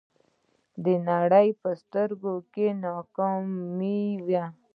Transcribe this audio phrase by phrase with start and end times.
[0.83, 3.95] د نړۍ په سترګو کې ناکامه
[4.31, 4.51] یم.